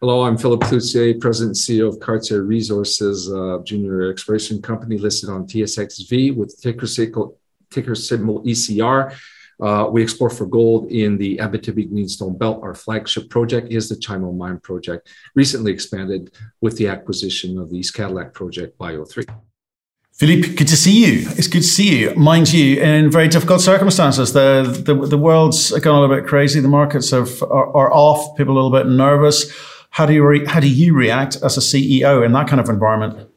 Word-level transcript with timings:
Hello, 0.00 0.24
I'm 0.24 0.36
Philippe 0.36 0.66
Cloutier, 0.66 1.18
President 1.18 1.56
and 1.56 1.78
CEO 1.78 1.88
of 1.88 1.98
Cartier 2.00 2.42
Resources, 2.42 3.32
a 3.32 3.62
junior 3.64 4.10
exploration 4.10 4.60
company 4.60 4.98
listed 4.98 5.30
on 5.30 5.46
TSXV 5.46 6.36
with 6.36 6.60
ticker 6.60 6.86
symbol, 6.86 7.38
ticker 7.70 7.94
symbol 7.94 8.42
ECR. 8.42 9.16
Uh, 9.58 9.88
we 9.90 10.02
explore 10.02 10.28
for 10.28 10.44
gold 10.44 10.92
in 10.92 11.16
the 11.16 11.38
Abitibi 11.38 11.88
Greenstone 11.88 12.36
Belt. 12.36 12.62
Our 12.62 12.74
flagship 12.74 13.30
project 13.30 13.72
is 13.72 13.88
the 13.88 13.94
Chimo 13.94 14.36
Mine 14.36 14.60
project, 14.60 15.08
recently 15.34 15.72
expanded 15.72 16.30
with 16.60 16.76
the 16.76 16.88
acquisition 16.88 17.58
of 17.58 17.70
the 17.70 17.78
East 17.78 17.94
Cadillac 17.94 18.34
project 18.34 18.76
by 18.76 18.92
O3. 18.92 19.24
Philippe, 20.12 20.56
good 20.56 20.68
to 20.68 20.76
see 20.76 21.06
you. 21.06 21.26
It's 21.38 21.48
good 21.48 21.62
to 21.62 21.68
see 21.68 22.00
you. 22.00 22.14
Mind 22.16 22.52
you, 22.52 22.82
in 22.82 23.10
very 23.10 23.28
difficult 23.28 23.62
circumstances. 23.62 24.34
The 24.34 24.82
the, 24.84 25.06
the 25.06 25.18
world's 25.18 25.70
gone 25.70 25.94
a 25.94 26.00
little 26.00 26.16
bit 26.16 26.26
crazy. 26.26 26.60
The 26.60 26.68
markets 26.68 27.10
have, 27.12 27.42
are, 27.42 27.74
are 27.74 27.92
off. 27.94 28.36
People 28.36 28.52
a 28.52 28.56
little 28.56 28.70
bit 28.70 28.86
nervous. 28.86 29.50
How 29.96 30.04
do 30.04 30.12
you 30.12 30.26
re- 30.26 30.44
how 30.44 30.60
do 30.60 30.68
you 30.68 30.92
react 30.92 31.36
as 31.42 31.56
a 31.56 31.60
CEO 31.60 32.22
in 32.22 32.32
that 32.32 32.48
kind 32.48 32.60
of 32.60 32.68
environment? 32.68 33.30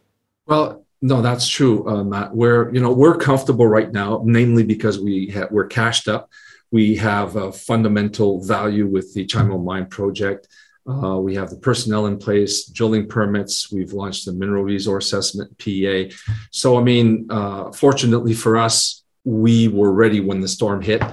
Well, 0.45 0.85
no, 1.01 1.21
that's 1.21 1.47
true, 1.47 1.87
uh, 1.87 2.03
Matt. 2.03 2.35
We're 2.35 2.69
you 2.73 2.81
know 2.81 2.91
we're 2.91 3.15
comfortable 3.15 3.65
right 3.65 3.89
now, 3.89 4.21
namely 4.25 4.63
because 4.63 4.99
we 4.99 5.29
ha- 5.29 5.47
we're 5.49 5.67
cashed 5.67 6.09
up. 6.09 6.29
We 6.69 6.97
have 6.97 7.37
a 7.37 7.53
fundamental 7.53 8.43
value 8.43 8.87
with 8.87 9.13
the 9.13 9.25
Chimo 9.25 9.63
Mine 9.63 9.85
project. 9.85 10.49
Uh, 10.85 11.17
we 11.21 11.33
have 11.35 11.49
the 11.49 11.55
personnel 11.55 12.07
in 12.07 12.17
place, 12.17 12.65
drilling 12.65 13.07
permits. 13.07 13.71
We've 13.71 13.93
launched 13.93 14.25
the 14.25 14.33
mineral 14.33 14.65
resource 14.65 15.05
assessment 15.05 15.57
PEA. 15.59 16.11
So, 16.51 16.77
I 16.77 16.83
mean, 16.83 17.27
uh, 17.29 17.71
fortunately 17.71 18.33
for 18.33 18.57
us, 18.57 19.03
we 19.23 19.69
were 19.69 19.93
ready 19.93 20.19
when 20.19 20.41
the 20.41 20.47
storm 20.49 20.81
hit. 20.81 21.03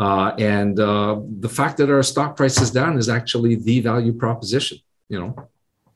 Uh, 0.00 0.32
and 0.38 0.78
uh, 0.78 1.20
the 1.40 1.48
fact 1.48 1.76
that 1.76 1.90
our 1.90 2.02
stock 2.02 2.36
price 2.36 2.60
is 2.60 2.70
down 2.70 2.96
is 2.98 3.08
actually 3.08 3.56
the 3.56 3.80
value 3.80 4.12
proposition, 4.12 4.78
you 5.08 5.18
know. 5.18 5.48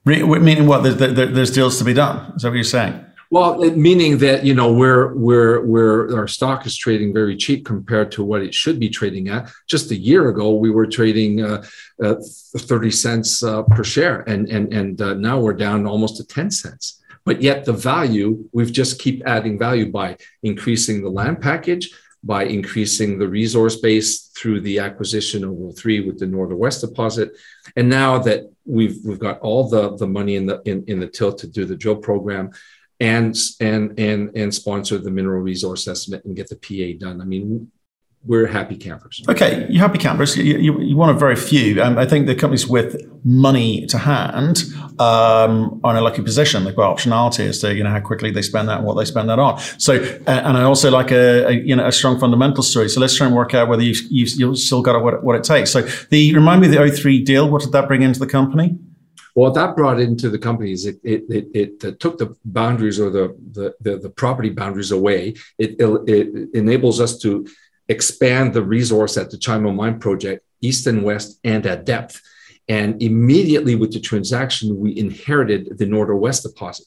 Meaning 0.05 0.67
what? 0.67 0.83
There's 0.83 1.51
deals 1.53 1.79
to 1.79 1.85
be 1.85 1.95
done. 1.95 2.33
Is 2.35 2.43
that 2.43 2.49
what 2.49 2.57
you're 2.57 2.65
saying? 2.65 3.05
Well, 3.33 3.57
meaning 3.77 4.19
that 4.19 4.45
you 4.45 4.53
know 4.53 4.71
we're 4.71 5.15
we're 5.15 5.65
we're 5.65 6.15
our 6.15 6.29
stock 6.29 6.67
is 6.67 6.77
trading 6.77 7.15
very 7.15 7.35
cheap 7.35 7.65
compared 7.65 8.13
to 8.13 8.23
what 8.23 8.43
it 8.43 8.53
should 8.53 8.79
be 8.79 8.91
trading 8.91 9.29
at. 9.29 9.51
Just 9.69 9.91
a 9.91 9.97
year 9.97 10.29
ago, 10.29 10.53
we 10.53 10.71
were 10.71 10.87
trading 10.87 11.43
uh, 11.43 11.65
uh, 12.03 12.17
thirty 12.59 12.91
cents 12.91 13.43
uh, 13.43 13.63
per 13.63 13.85
share, 13.85 14.21
and 14.29 14.51
and 14.51 14.71
and 14.75 15.01
uh, 15.01 15.15
now 15.15 15.41
we're 15.41 15.55
down 15.55 15.87
almost 15.87 16.19
to 16.19 16.27
ten 16.27 16.51
cents. 16.51 17.01
But 17.25 17.41
yet 17.41 17.65
the 17.65 17.73
value 17.73 18.45
we've 18.53 18.73
just 18.73 19.01
keep 19.01 19.23
adding 19.25 19.59
value 19.59 19.91
by 19.91 20.19
increasing 20.43 21.03
the 21.03 21.09
land 21.09 21.41
package, 21.41 21.91
by 22.25 22.45
increasing 22.45 23.19
the 23.19 23.29
resource 23.29 23.77
base 23.77 24.29
through 24.37 24.61
the 24.61 24.79
acquisition 24.79 25.43
of 25.45 25.51
O3 25.51 26.07
with 26.07 26.19
the 26.19 26.27
Nordeau 26.27 26.57
West 26.57 26.81
deposit, 26.81 27.33
and 27.77 27.89
now 27.89 28.19
that 28.19 28.51
we've 28.65 28.99
we've 29.05 29.19
got 29.19 29.41
all 29.41 29.69
the 29.69 29.97
the 29.97 30.07
money 30.07 30.37
in 30.37 30.47
the 30.47 30.63
in, 30.65 30.85
in 30.87 31.01
the 31.01 31.09
till 31.09 31.33
to 31.33 31.47
do 31.47 31.65
the 31.65 31.77
drill 31.77 31.97
program 31.97 32.51
and 33.01 33.37
and 33.61 33.99
and 33.99 34.31
and 34.37 34.55
sponsor 34.55 34.97
the 34.99 35.11
mineral 35.11 35.41
resource 35.41 35.89
estimate 35.89 36.25
and 36.25 36.37
get 36.37 36.49
the 36.49 36.57
PEA 36.57 36.95
done. 36.95 37.21
I 37.21 37.25
mean, 37.25 37.71
we're 38.25 38.47
happy 38.47 38.77
campers. 38.77 39.21
Okay, 39.29 39.67
you're 39.69 39.81
happy 39.81 39.99
campers. 39.99 40.37
You, 40.37 40.59
you, 40.59 40.81
you 40.81 40.97
one 40.97 41.09
of 41.09 41.19
very 41.19 41.35
few. 41.35 41.83
Um, 41.83 41.99
I 41.99 42.07
think 42.07 42.27
the 42.27 42.37
companies 42.37 42.69
with 42.69 43.03
money 43.25 43.87
to 43.87 43.99
hand 43.99 44.63
um, 45.03 45.81
are 45.83 45.93
in 45.93 45.99
a 45.99 46.01
lucky 46.01 46.23
position. 46.23 46.65
They've 46.65 46.77
got 46.77 46.97
optionality 46.97 47.47
as 47.49 47.59
to 47.61 47.75
you 47.75 47.83
know 47.85 47.91
how 47.91 48.01
quickly 48.01 48.31
they 48.31 48.43
spend 48.43 48.69
that 48.69 48.79
and 48.79 48.87
what 48.87 48.95
they 48.95 49.05
spend 49.05 49.29
that 49.29 49.39
on. 49.39 49.59
So, 49.79 49.95
and 50.27 50.57
I 50.57 50.63
also 50.63 50.91
like 50.91 51.11
a, 51.11 51.49
a, 51.49 51.53
you 51.53 51.77
know 51.77 51.87
a 51.87 51.93
strong 51.93 52.19
fundamental 52.19 52.63
story. 52.63 52.89
So 52.89 53.01
let's 53.01 53.17
try 53.17 53.27
and 53.27 53.37
work 53.37 53.55
out 53.55 53.69
whether 53.69 53.83
you've, 53.83 54.03
you've, 54.11 54.31
you've 54.39 54.59
still 54.59 54.83
got 54.83 55.03
what, 55.03 55.23
what 55.25 55.37
it 55.37 55.45
takes. 55.45 55.71
So 55.71 55.83
the 56.11 56.35
remind 56.35 56.61
me 56.61 56.69
of 56.69 56.73
the 56.73 56.79
O3 56.79 57.25
deal. 57.25 57.49
What 57.49 57.63
did 57.63 57.73
that 57.73 57.89
bring 57.89 58.03
into 58.03 58.21
the 58.21 58.27
company? 58.27 58.79
What 59.35 59.55
that 59.55 59.77
brought 59.77 59.99
into 59.99 60.29
the 60.29 60.39
companies, 60.39 60.85
it 60.85 61.01
it 61.03 61.25
it, 61.29 61.47
it 61.55 61.85
uh, 61.85 61.93
took 61.99 62.19
the 62.19 62.37
boundaries 62.45 63.01
or 63.01 63.11
the, 63.11 63.37
the 63.53 63.75
the, 63.81 63.99
the 63.99 64.11
property 64.11 64.51
boundaries 64.51 64.91
away. 64.91 65.35
It, 65.59 65.77
it, 65.81 66.09
it 66.09 66.51
enables 66.55 67.01
us 67.01 67.19
to 67.21 67.47
expand 67.89 68.55
the 68.55 68.63
resource 68.63 69.17
at 69.17 69.31
the 69.31 69.39
Chimo 69.39 69.75
Mine 69.75 69.99
project, 69.99 70.45
east 70.61 70.87
and 70.87 71.03
west, 71.03 71.41
and 71.45 71.67
at 71.67 71.85
depth. 71.85 72.21
And 72.69 73.03
immediately 73.03 73.75
with 73.75 73.93
the 73.93 74.01
transaction, 74.01 74.79
we 74.79 74.97
inherited 74.97 75.79
the 75.79 75.87
Nordeau 75.87 76.19
West 76.19 76.45
deposit, 76.45 76.87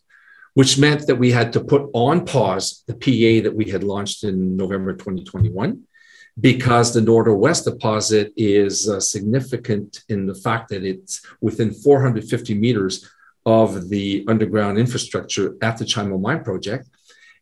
which 0.53 0.77
meant 0.77 1.07
that 1.07 1.17
we 1.17 1.31
had 1.31 1.51
to 1.53 1.63
put 1.63 1.89
on 1.93 2.25
pause 2.25 2.83
the 2.87 2.95
PEA 2.95 3.41
that 3.41 3.55
we 3.55 3.65
had 3.65 3.83
launched 3.83 4.23
in 4.23 4.55
November 4.55 4.93
2021 4.93 5.83
because 6.39 6.93
the 6.93 6.99
Nordeau 6.99 7.37
West 7.37 7.65
deposit 7.65 8.33
is 8.35 8.89
uh, 8.89 8.99
significant 8.99 10.03
in 10.09 10.25
the 10.25 10.35
fact 10.35 10.69
that 10.69 10.83
it's 10.83 11.25
within 11.39 11.73
450 11.73 12.53
meters 12.55 13.09
of 13.45 13.89
the 13.89 14.25
underground 14.27 14.77
infrastructure 14.77 15.55
at 15.61 15.77
the 15.77 15.85
Chimo 15.85 16.19
Mine 16.19 16.43
project. 16.43 16.89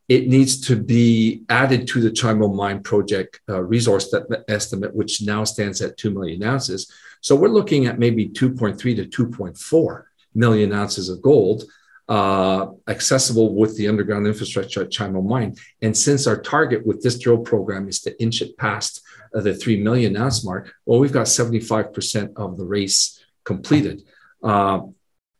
It 0.09 0.28
needs 0.28 0.59
to 0.68 0.75
be 0.75 1.44
added 1.50 1.88
to 1.90 2.02
the 2.02 2.12
Chimo 2.12 2.53
Mine 2.53 2.84
project 2.84 3.40
uh, 3.47 3.62
resource 3.62 4.14
estimate, 4.47 4.94
which 4.96 5.22
now 5.22 5.44
stands 5.44 5.81
at 5.81 5.97
2 5.97 6.12
million 6.12 6.44
ounces. 6.44 6.91
So 7.22 7.36
we're 7.36 7.47
looking 7.47 7.86
at 7.86 8.00
maybe 8.00 8.28
2.3 8.28 8.78
to 8.78 9.25
2.4 9.25 10.03
million 10.36 10.74
ounces 10.74 11.09
of 11.09 11.22
gold 11.22 11.64
uh, 12.09 12.68
accessible 12.88 13.56
with 13.56 13.78
the 13.78 13.88
underground 13.88 14.28
infrastructure 14.28 14.81
at 14.81 14.90
Chimo 14.90 15.25
Mine. 15.25 15.56
And 15.81 15.96
since 15.96 16.28
our 16.28 16.40
target 16.41 16.85
with 16.85 17.02
this 17.02 17.18
drill 17.18 17.40
program 17.40 17.88
is 17.88 18.02
to 18.02 18.22
inch 18.22 18.41
it 18.41 18.58
past 18.58 19.02
uh, 19.34 19.41
the 19.41 19.53
3 19.53 19.81
million 19.81 20.18
ounce 20.18 20.44
mark, 20.44 20.74
well, 20.85 21.00
we've 21.00 21.14
got 21.14 21.28
75% 21.28 22.34
of 22.35 22.58
the 22.58 22.66
race 22.66 23.24
completed 23.46 24.03
uh, 24.44 24.81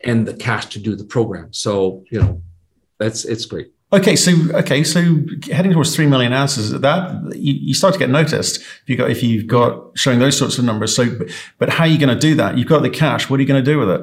and 0.02 0.28
the 0.28 0.34
cash 0.34 0.68
to 0.68 0.80
do 0.80 0.96
the 0.96 1.06
program. 1.06 1.52
So, 1.52 2.04
you 2.10 2.22
know, 2.22 2.42
that's 2.98 3.26
it's 3.26 3.46
great. 3.46 3.74
Okay, 3.94 4.16
so 4.16 4.32
okay, 4.56 4.84
so 4.84 5.20
heading 5.52 5.72
towards 5.72 5.96
three 5.96 6.08
million 6.08 6.34
ounces, 6.34 6.72
that 6.72 7.36
you, 7.36 7.54
you, 7.54 7.74
start 7.76 7.94
to 7.94 8.00
get 8.00 8.10
noticed 8.10 8.58
if 8.58 8.84
you 8.88 8.98
got 8.98 9.12
if 9.12 9.22
you've 9.22 9.46
got 9.46 9.96
showing 9.96 10.18
those 10.18 10.36
sorts 10.36 10.58
of 10.58 10.66
numbers. 10.66 10.96
So, 10.96 11.06
but, 11.60 11.70
how 11.70 11.84
are 11.84 11.88
you 11.88 12.00
going 12.00 12.14
to 12.14 12.20
do 12.20 12.34
that? 12.36 12.58
You've 12.58 12.68
got 12.68 12.82
the 12.82 12.90
cash. 12.90 13.30
What 13.30 13.38
are 13.38 13.44
you 13.44 13.48
going 13.48 13.64
to 13.64 13.72
do 13.72 13.78
with 13.78 13.92
it? 13.92 14.02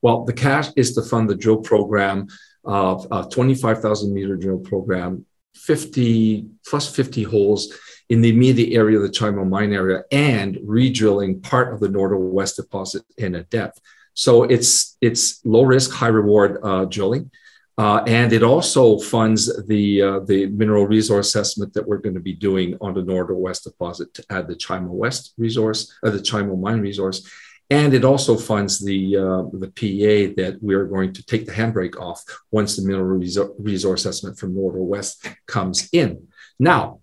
Well, 0.00 0.24
the 0.24 0.32
cash 0.32 0.68
is 0.76 0.94
to 0.94 1.02
fund 1.02 1.28
the 1.28 1.34
drill 1.34 1.56
program 1.56 2.28
of 2.64 3.08
a 3.10 3.28
25,000 3.28 4.14
meter 4.14 4.36
drill 4.36 4.60
program, 4.60 5.26
50 5.56 6.46
plus 6.64 6.94
50 6.94 7.24
holes 7.24 7.76
in 8.08 8.20
the 8.20 8.28
immediate 8.28 8.76
area 8.76 8.96
of 8.96 9.02
the 9.02 9.08
Chimo 9.08 9.48
mine 9.48 9.72
area 9.72 10.04
and 10.12 10.56
re-drilling 10.62 11.40
part 11.40 11.74
of 11.74 11.80
the 11.80 11.88
Nordeau 11.88 12.30
West 12.30 12.56
deposit 12.56 13.02
in 13.18 13.34
a 13.34 13.42
depth. 13.42 13.80
So 14.14 14.44
it's 14.44 14.96
it's 15.00 15.44
low 15.44 15.64
risk, 15.64 15.90
high 15.90 16.06
reward 16.08 16.58
uh, 16.62 16.84
drilling. 16.84 17.32
Uh, 17.78 18.02
and 18.06 18.32
it 18.32 18.42
also 18.42 18.98
funds 18.98 19.66
the 19.66 20.00
uh, 20.00 20.20
the 20.20 20.46
mineral 20.46 20.86
resource 20.86 21.28
assessment 21.28 21.74
that 21.74 21.86
we're 21.86 21.98
going 21.98 22.14
to 22.14 22.20
be 22.20 22.32
doing 22.32 22.76
on 22.80 22.94
the 22.94 23.02
Nordeau 23.02 23.36
West 23.36 23.64
deposit 23.64 24.14
to 24.14 24.24
add 24.30 24.48
the 24.48 24.54
Chimo 24.54 24.88
West 24.88 25.34
resource, 25.36 25.92
uh, 26.02 26.08
the 26.08 26.18
Chimo 26.18 26.58
mine 26.58 26.80
resource, 26.80 27.28
and 27.68 27.94
it 27.94 28.04
also 28.04 28.36
funds 28.36 28.78
the, 28.78 29.16
uh, 29.16 29.42
the 29.52 29.72
PEA 29.74 30.34
that 30.34 30.62
we 30.62 30.74
are 30.74 30.86
going 30.86 31.12
to 31.12 31.24
take 31.24 31.46
the 31.46 31.52
handbrake 31.52 31.98
off 32.00 32.22
once 32.52 32.76
the 32.76 32.86
mineral 32.86 33.18
resource 33.58 34.04
assessment 34.04 34.38
from 34.38 34.52
West 34.54 35.28
comes 35.46 35.88
in. 35.92 36.28
Now, 36.60 37.00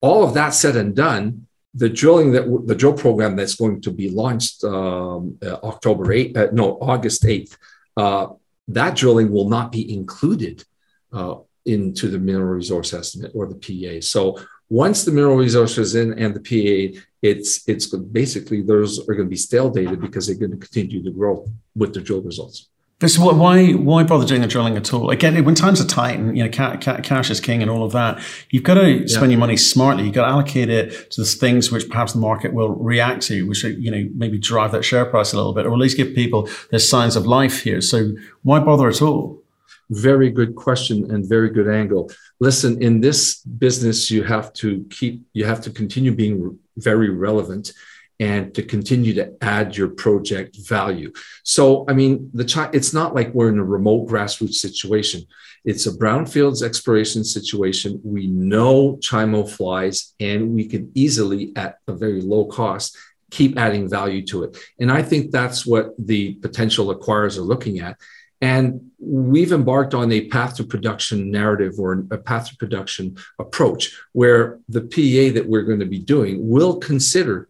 all 0.00 0.22
of 0.22 0.34
that 0.34 0.50
said 0.50 0.76
and 0.76 0.94
done, 0.94 1.46
the 1.74 1.88
drilling 1.88 2.32
that 2.32 2.66
the 2.66 2.74
drill 2.74 2.92
program 2.92 3.36
that's 3.36 3.54
going 3.56 3.80
to 3.82 3.90
be 3.90 4.10
launched 4.10 4.64
um, 4.64 5.38
uh, 5.42 5.56
October 5.62 6.06
8th, 6.06 6.36
uh, 6.36 6.48
no, 6.52 6.78
August 6.80 7.24
8th, 7.24 7.56
uh, 7.96 8.28
that 8.74 8.96
drilling 8.96 9.30
will 9.30 9.48
not 9.48 9.72
be 9.72 9.92
included 9.92 10.64
uh, 11.12 11.36
into 11.66 12.08
the 12.08 12.18
mineral 12.18 12.54
resource 12.54 12.94
estimate 12.94 13.32
or 13.34 13.46
the 13.46 13.54
PEA. 13.54 14.00
So 14.00 14.40
once 14.68 15.04
the 15.04 15.12
mineral 15.12 15.36
resource 15.36 15.76
is 15.78 15.94
in 15.94 16.18
and 16.18 16.34
the 16.34 16.40
PEA, 16.40 17.00
it's 17.22 17.68
it's 17.68 17.86
basically 17.94 18.62
those 18.62 19.00
are 19.00 19.14
going 19.14 19.26
to 19.26 19.30
be 19.30 19.36
stale 19.36 19.68
data 19.68 19.96
because 19.96 20.26
they're 20.26 20.36
going 20.36 20.52
to 20.52 20.56
continue 20.56 21.02
to 21.02 21.10
grow 21.10 21.46
with 21.74 21.92
the 21.92 22.00
drill 22.00 22.22
results. 22.22 22.69
So 23.08 23.32
why 23.32 23.72
why 23.72 24.02
bother 24.02 24.26
doing 24.26 24.42
the 24.42 24.46
drilling 24.46 24.76
at 24.76 24.92
all? 24.92 25.08
Again, 25.08 25.42
when 25.42 25.54
times 25.54 25.80
are 25.80 25.86
tight 25.86 26.18
and 26.18 26.36
you 26.36 26.44
know 26.44 26.50
cash 26.50 27.30
is 27.30 27.40
king 27.40 27.62
and 27.62 27.70
all 27.70 27.82
of 27.82 27.92
that, 27.92 28.22
you've 28.50 28.62
got 28.62 28.74
to 28.74 29.08
spend 29.08 29.32
your 29.32 29.38
money 29.38 29.56
smartly. 29.56 30.04
You've 30.04 30.14
got 30.14 30.26
to 30.26 30.32
allocate 30.32 30.68
it 30.68 31.10
to 31.12 31.22
the 31.22 31.26
things 31.26 31.72
which 31.72 31.88
perhaps 31.88 32.12
the 32.12 32.18
market 32.18 32.52
will 32.52 32.74
react 32.74 33.22
to, 33.22 33.48
which 33.48 33.64
you 33.64 33.90
know 33.90 34.06
maybe 34.14 34.38
drive 34.38 34.72
that 34.72 34.84
share 34.84 35.06
price 35.06 35.32
a 35.32 35.36
little 35.36 35.54
bit, 35.54 35.64
or 35.64 35.72
at 35.72 35.78
least 35.78 35.96
give 35.96 36.14
people 36.14 36.46
the 36.70 36.78
signs 36.78 37.16
of 37.16 37.26
life 37.26 37.62
here. 37.62 37.80
So 37.80 38.12
why 38.42 38.60
bother 38.60 38.88
at 38.88 39.00
all? 39.00 39.42
Very 39.88 40.30
good 40.30 40.54
question 40.54 41.10
and 41.10 41.26
very 41.26 41.48
good 41.48 41.68
angle. 41.68 42.10
Listen, 42.38 42.80
in 42.82 43.00
this 43.00 43.36
business, 43.42 44.10
you 44.10 44.24
have 44.24 44.52
to 44.54 44.86
keep, 44.90 45.22
you 45.32 45.46
have 45.46 45.60
to 45.62 45.70
continue 45.70 46.12
being 46.12 46.58
very 46.76 47.08
relevant 47.10 47.72
and 48.20 48.54
to 48.54 48.62
continue 48.62 49.14
to 49.14 49.32
add 49.40 49.76
your 49.76 49.88
project 49.88 50.56
value. 50.68 51.10
So, 51.42 51.86
I 51.88 51.94
mean, 51.94 52.30
the 52.34 52.70
it's 52.72 52.92
not 52.92 53.14
like 53.14 53.32
we're 53.32 53.48
in 53.48 53.58
a 53.58 53.64
remote 53.64 54.08
grassroots 54.08 54.54
situation. 54.54 55.22
It's 55.64 55.86
a 55.86 55.92
brownfields 55.92 56.62
exploration 56.62 57.24
situation. 57.24 58.00
We 58.04 58.26
know 58.26 58.96
Chimo 58.96 59.48
flies, 59.48 60.14
and 60.20 60.54
we 60.54 60.66
can 60.66 60.92
easily, 60.94 61.52
at 61.56 61.78
a 61.88 61.94
very 61.94 62.20
low 62.20 62.44
cost, 62.44 62.96
keep 63.30 63.58
adding 63.58 63.88
value 63.88 64.24
to 64.26 64.44
it. 64.44 64.58
And 64.78 64.92
I 64.92 65.02
think 65.02 65.30
that's 65.30 65.64
what 65.64 65.94
the 65.98 66.34
potential 66.34 66.94
acquirers 66.94 67.38
are 67.38 67.42
looking 67.42 67.80
at. 67.80 67.96
And 68.42 68.90
we've 68.98 69.52
embarked 69.52 69.94
on 69.94 70.10
a 70.12 70.28
path 70.28 70.56
to 70.56 70.64
production 70.64 71.30
narrative 71.30 71.74
or 71.78 72.06
a 72.10 72.16
path 72.16 72.48
to 72.48 72.56
production 72.56 73.18
approach 73.38 73.94
where 74.12 74.58
the 74.68 74.80
PEA 74.80 75.30
that 75.30 75.46
we're 75.46 75.62
going 75.62 75.80
to 75.80 75.86
be 75.86 75.98
doing 75.98 76.48
will 76.48 76.78
consider 76.78 77.49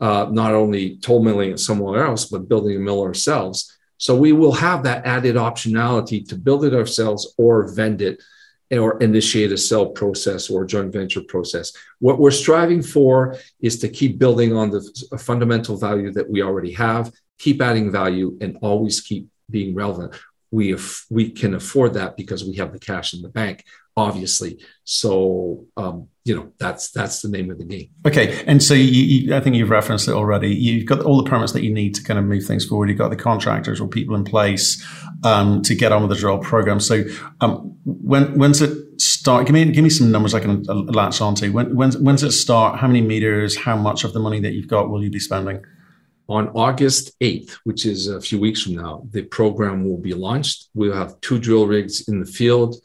uh, 0.00 0.28
not 0.30 0.54
only 0.54 0.96
toll 0.98 1.22
milling 1.22 1.50
it 1.50 1.60
somewhere 1.60 2.04
else, 2.04 2.26
but 2.26 2.48
building 2.48 2.76
a 2.76 2.80
mill 2.80 3.02
ourselves. 3.02 3.76
So 3.96 4.16
we 4.16 4.32
will 4.32 4.52
have 4.52 4.84
that 4.84 5.04
added 5.06 5.34
optionality 5.36 6.26
to 6.28 6.36
build 6.36 6.64
it 6.64 6.74
ourselves 6.74 7.34
or 7.36 7.72
vend 7.72 8.00
it 8.00 8.22
or 8.70 8.98
initiate 8.98 9.50
a 9.50 9.56
sell 9.56 9.86
process 9.86 10.50
or 10.50 10.64
joint 10.64 10.92
venture 10.92 11.22
process. 11.22 11.72
What 11.98 12.18
we're 12.18 12.30
striving 12.30 12.82
for 12.82 13.36
is 13.60 13.78
to 13.80 13.88
keep 13.88 14.18
building 14.18 14.54
on 14.54 14.70
the 14.70 15.18
fundamental 15.18 15.76
value 15.76 16.12
that 16.12 16.28
we 16.28 16.42
already 16.42 16.72
have, 16.72 17.10
keep 17.38 17.62
adding 17.62 17.90
value, 17.90 18.36
and 18.40 18.58
always 18.60 19.00
keep 19.00 19.28
being 19.50 19.74
relevant. 19.74 20.14
We, 20.50 20.76
we 21.10 21.30
can 21.30 21.54
afford 21.54 21.94
that 21.94 22.16
because 22.16 22.44
we 22.44 22.56
have 22.56 22.72
the 22.72 22.78
cash 22.78 23.14
in 23.14 23.22
the 23.22 23.28
bank 23.28 23.64
obviously. 23.98 24.58
So 24.84 25.66
um, 25.76 26.08
you 26.24 26.36
know 26.36 26.52
that's 26.58 26.90
that's 26.90 27.20
the 27.22 27.28
name 27.28 27.50
of 27.50 27.58
the 27.58 27.64
game. 27.64 27.90
Okay, 28.06 28.42
and 28.46 28.62
so 28.62 28.74
you, 28.74 28.84
you, 28.84 29.34
I 29.34 29.40
think 29.40 29.56
you've 29.56 29.70
referenced 29.70 30.08
it 30.08 30.12
already. 30.12 30.54
You've 30.54 30.86
got 30.86 31.00
all 31.00 31.22
the 31.22 31.28
permits 31.28 31.52
that 31.52 31.62
you 31.62 31.72
need 31.72 31.94
to 31.96 32.02
kind 32.02 32.18
of 32.18 32.24
move 32.24 32.44
things 32.44 32.64
forward. 32.64 32.88
You've 32.88 32.98
got 32.98 33.10
the 33.10 33.16
contractors 33.16 33.80
or 33.80 33.88
people 33.88 34.14
in 34.14 34.24
place 34.24 34.82
um, 35.24 35.62
to 35.62 35.74
get 35.74 35.92
on 35.92 36.02
with 36.02 36.10
the 36.10 36.16
drill 36.16 36.38
program. 36.38 36.80
So 36.80 37.04
um, 37.40 37.76
when 37.84 38.38
when's 38.38 38.62
it 38.62 39.00
start? 39.00 39.46
Give 39.46 39.54
me 39.54 39.64
give 39.72 39.84
me 39.84 39.90
some 39.90 40.10
numbers 40.10 40.34
I 40.34 40.40
can 40.40 40.64
uh, 40.68 40.74
latch 40.74 41.20
onto. 41.20 41.52
When 41.52 41.74
when's 41.74 41.98
when's 41.98 42.22
it 42.22 42.32
start? 42.32 42.78
How 42.78 42.86
many 42.86 43.00
meters? 43.00 43.56
How 43.56 43.76
much 43.76 44.04
of 44.04 44.12
the 44.12 44.20
money 44.20 44.40
that 44.40 44.52
you've 44.52 44.68
got 44.68 44.88
will 44.88 45.02
you 45.02 45.10
be 45.10 45.20
spending? 45.20 45.64
On 46.30 46.48
August 46.48 47.18
8th, 47.20 47.52
which 47.64 47.86
is 47.86 48.06
a 48.06 48.20
few 48.20 48.38
weeks 48.38 48.62
from 48.62 48.74
now, 48.74 49.02
the 49.12 49.22
program 49.22 49.88
will 49.88 49.96
be 49.96 50.12
launched. 50.12 50.68
We'll 50.74 50.92
have 50.92 51.18
two 51.22 51.38
drill 51.38 51.66
rigs 51.66 52.06
in 52.06 52.20
the 52.20 52.26
field 52.26 52.76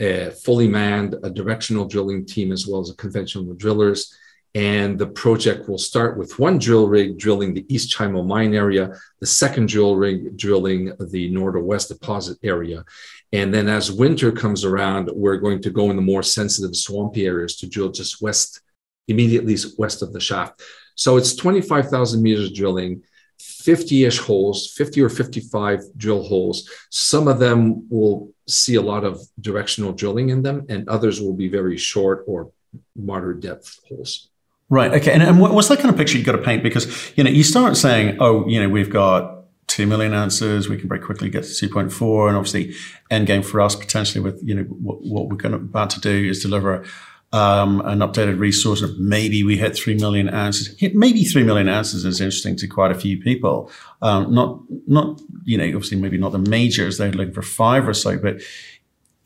a 0.00 0.30
fully 0.30 0.66
manned, 0.66 1.16
a 1.22 1.30
directional 1.30 1.86
drilling 1.86 2.24
team, 2.24 2.52
as 2.52 2.66
well 2.66 2.80
as 2.80 2.90
a 2.90 2.94
conventional 2.94 3.54
drillers. 3.54 4.14
And 4.54 4.98
the 4.98 5.06
project 5.06 5.68
will 5.68 5.78
start 5.78 6.18
with 6.18 6.38
one 6.40 6.58
drill 6.58 6.88
rig 6.88 7.18
drilling 7.18 7.54
the 7.54 7.66
East 7.72 7.94
Chimo 7.94 8.26
mine 8.26 8.52
area, 8.52 8.92
the 9.20 9.26
second 9.26 9.68
drill 9.68 9.94
rig 9.94 10.36
drilling 10.36 10.86
the 10.98 11.30
Nordeau 11.30 11.62
West 11.62 11.88
deposit 11.88 12.38
area. 12.42 12.84
And 13.32 13.54
then 13.54 13.68
as 13.68 13.92
winter 13.92 14.32
comes 14.32 14.64
around, 14.64 15.08
we're 15.12 15.36
going 15.36 15.62
to 15.62 15.70
go 15.70 15.90
in 15.90 15.96
the 15.96 16.02
more 16.02 16.24
sensitive 16.24 16.74
swampy 16.74 17.26
areas 17.26 17.56
to 17.56 17.68
drill 17.68 17.92
just 17.92 18.20
west, 18.20 18.60
immediately 19.06 19.56
west 19.78 20.02
of 20.02 20.12
the 20.12 20.18
shaft. 20.18 20.60
So 20.96 21.16
it's 21.16 21.36
25,000 21.36 22.20
meters 22.20 22.52
drilling. 22.52 23.04
50 23.38 24.04
ish 24.04 24.18
holes, 24.18 24.72
50 24.72 25.00
or 25.02 25.08
55 25.08 25.80
drill 25.96 26.22
holes. 26.22 26.68
Some 26.90 27.28
of 27.28 27.38
them 27.38 27.88
will 27.88 28.32
see 28.50 28.74
a 28.74 28.82
lot 28.82 29.04
of 29.04 29.20
directional 29.40 29.92
drilling 29.92 30.30
in 30.30 30.42
them, 30.42 30.66
and 30.68 30.88
others 30.88 31.20
will 31.20 31.34
be 31.34 31.48
very 31.48 31.76
short 31.76 32.24
or 32.26 32.50
moderate 32.96 33.40
depth 33.40 33.80
holes. 33.88 34.28
Right. 34.68 34.92
Okay. 34.92 35.12
And, 35.12 35.22
and 35.22 35.40
what's 35.40 35.68
that 35.68 35.78
kind 35.78 35.90
of 35.90 35.96
picture 35.96 36.16
you've 36.16 36.26
got 36.26 36.32
to 36.32 36.38
paint? 36.38 36.62
Because, 36.62 37.12
you 37.16 37.24
know, 37.24 37.30
you 37.30 37.42
start 37.42 37.76
saying, 37.76 38.18
oh, 38.20 38.46
you 38.46 38.62
know, 38.62 38.68
we've 38.68 38.90
got 38.90 39.44
2 39.66 39.86
million 39.86 40.14
ounces. 40.14 40.68
We 40.68 40.76
can 40.76 40.88
very 40.88 41.00
quickly 41.00 41.28
get 41.28 41.42
to 41.42 41.68
2.4. 41.68 42.28
And 42.28 42.36
obviously, 42.36 42.74
end 43.10 43.26
game 43.26 43.42
for 43.42 43.60
us 43.60 43.74
potentially 43.74 44.22
with, 44.22 44.40
you 44.44 44.54
know, 44.54 44.62
what, 44.62 45.02
what 45.02 45.28
we're 45.28 45.36
going 45.36 45.52
to, 45.52 45.58
about 45.58 45.90
to 45.90 46.00
do 46.00 46.28
is 46.28 46.40
deliver 46.40 46.84
um, 47.32 47.80
an 47.82 48.00
updated 48.00 48.40
resource 48.40 48.82
of 48.82 48.98
maybe 48.98 49.44
we 49.44 49.56
hit 49.56 49.76
3 49.76 49.94
million 49.94 50.32
ounces. 50.32 50.74
Maybe 50.94 51.24
3 51.24 51.44
million 51.44 51.68
ounces 51.68 52.04
is 52.04 52.20
interesting 52.20 52.56
to 52.56 52.66
quite 52.66 52.90
a 52.90 52.94
few 52.94 53.20
people. 53.20 53.70
Um, 54.02 54.34
not, 54.34 54.60
not, 54.88 55.20
you 55.44 55.56
know, 55.56 55.64
obviously 55.64 55.98
maybe 55.98 56.18
not 56.18 56.32
the 56.32 56.38
majors. 56.38 56.98
They're 56.98 57.12
looking 57.12 57.34
for 57.34 57.42
five 57.42 57.86
or 57.86 57.94
so, 57.94 58.18
but 58.18 58.40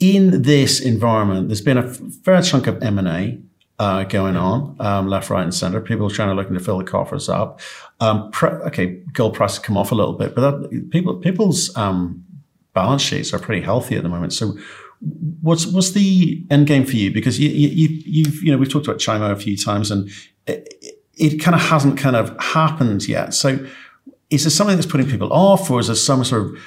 in 0.00 0.42
this 0.42 0.80
environment, 0.80 1.48
there's 1.48 1.62
been 1.62 1.78
a 1.78 1.94
fair 1.94 2.42
chunk 2.42 2.66
of 2.66 2.82
M&A. 2.82 3.40
Uh, 3.76 4.04
going 4.04 4.36
on, 4.36 4.76
um, 4.78 5.08
left, 5.08 5.30
right, 5.30 5.42
and 5.42 5.52
center. 5.52 5.80
People 5.80 6.08
trying 6.08 6.28
to 6.28 6.34
looking 6.34 6.54
to 6.54 6.60
fill 6.60 6.78
the 6.78 6.84
coffers 6.84 7.28
up. 7.28 7.58
Um, 7.98 8.30
pre- 8.30 8.50
okay, 8.50 9.02
gold 9.14 9.34
prices 9.34 9.58
come 9.58 9.76
off 9.76 9.90
a 9.90 9.96
little 9.96 10.12
bit, 10.12 10.32
but 10.36 10.60
that, 10.60 10.90
people, 10.92 11.16
people's 11.16 11.76
um, 11.76 12.24
balance 12.72 13.02
sheets 13.02 13.34
are 13.34 13.40
pretty 13.40 13.62
healthy 13.62 13.96
at 13.96 14.04
the 14.04 14.08
moment. 14.08 14.32
So, 14.32 14.56
what's 15.40 15.66
what's 15.66 15.92
the 15.92 16.44
end 16.50 16.66
game 16.66 16.84
for 16.84 16.96
you? 16.96 17.12
Because 17.12 17.38
you, 17.38 17.48
you 17.48 17.88
you've 18.04 18.42
you 18.42 18.52
know 18.52 18.58
we've 18.58 18.70
talked 18.70 18.86
about 18.86 19.00
Chimo 19.00 19.30
a 19.30 19.36
few 19.36 19.56
times, 19.56 19.90
and 19.90 20.10
it, 20.46 20.96
it 21.14 21.36
kind 21.38 21.54
of 21.54 21.60
hasn't 21.60 21.98
kind 21.98 22.16
of 22.16 22.36
happened 22.40 23.06
yet. 23.08 23.34
So 23.34 23.64
is 24.30 24.44
there 24.44 24.50
something 24.50 24.76
that's 24.76 24.90
putting 24.90 25.08
people 25.08 25.32
off, 25.32 25.70
or 25.70 25.80
is 25.80 25.88
there 25.88 25.96
some 25.96 26.24
sort 26.24 26.42
of 26.42 26.58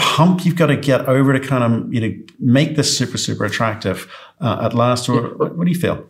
hump 0.00 0.44
you've 0.44 0.56
got 0.56 0.66
to 0.66 0.76
get 0.76 1.02
over 1.02 1.38
to 1.38 1.40
kind 1.40 1.62
of 1.62 1.92
you 1.92 2.00
know 2.00 2.14
make 2.38 2.76
this 2.76 2.96
super 2.96 3.18
super 3.18 3.44
attractive 3.44 4.10
uh, 4.40 4.60
at 4.62 4.74
last, 4.74 5.08
or 5.08 5.36
what, 5.36 5.56
what 5.56 5.64
do 5.66 5.70
you 5.70 5.78
feel? 5.78 6.06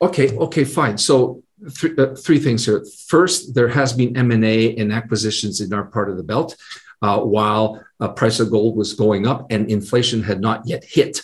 Okay, 0.00 0.36
okay, 0.36 0.64
fine. 0.64 0.98
So 0.98 1.42
th- 1.80 1.98
uh, 1.98 2.14
three 2.14 2.38
things 2.38 2.66
here. 2.66 2.84
First, 3.06 3.54
there 3.54 3.68
has 3.68 3.92
been 3.92 4.16
M 4.16 4.30
and 4.30 4.44
A 4.44 4.76
and 4.76 4.92
acquisitions 4.92 5.60
in 5.60 5.72
our 5.72 5.84
part 5.84 6.10
of 6.10 6.16
the 6.16 6.22
belt 6.22 6.56
uh, 7.02 7.20
while 7.20 7.84
uh, 8.00 8.08
price 8.08 8.40
of 8.40 8.50
gold 8.50 8.76
was 8.76 8.94
going 8.94 9.26
up 9.26 9.46
and 9.50 9.70
inflation 9.70 10.22
had 10.22 10.40
not 10.40 10.62
yet 10.66 10.84
hit. 10.84 11.22